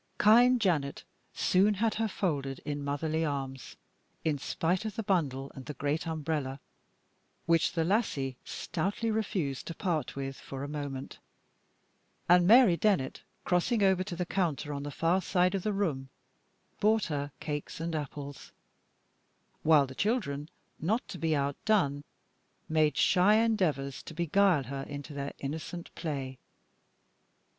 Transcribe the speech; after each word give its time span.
Kind 0.17 0.59
Janet 0.59 1.03
soon 1.35 1.75
had 1.75 1.93
her 2.01 2.07
folded 2.07 2.57
in 2.65 2.83
motherly 2.83 3.23
arms 3.23 3.75
in 4.25 4.39
spite 4.39 4.83
of 4.83 4.95
the 4.95 5.03
bundle 5.03 5.51
and 5.53 5.67
the 5.67 5.75
great 5.75 6.07
umbrella, 6.07 6.59
which 7.45 7.73
the 7.73 7.83
lassie 7.83 8.35
stoutly 8.43 9.11
refused 9.11 9.67
to 9.67 9.75
part 9.75 10.15
with 10.15 10.37
for 10.37 10.63
a 10.63 10.67
moment; 10.67 11.19
and 12.27 12.47
Mary 12.47 12.75
Dennett, 12.75 13.21
crossing 13.45 13.83
over 13.83 14.03
to 14.03 14.15
the 14.15 14.25
counter 14.25 14.73
on 14.73 14.81
the 14.81 14.89
far 14.89 15.21
side 15.21 15.53
of 15.53 15.61
the 15.61 15.71
room, 15.71 16.09
bought 16.79 17.05
her 17.05 17.31
cakes 17.39 17.79
and 17.79 17.93
apples; 17.93 18.51
while 19.61 19.85
the 19.85 19.93
children, 19.93 20.49
not 20.79 21.07
to 21.09 21.19
be 21.19 21.35
outdone, 21.35 22.03
made 22.67 22.97
shy 22.97 23.35
endeavors 23.35 24.01
to 24.01 24.15
beguile 24.15 24.63
her 24.63 24.81
into 24.81 25.13
their 25.13 25.33
innocent 25.37 25.93
play. 25.93 26.39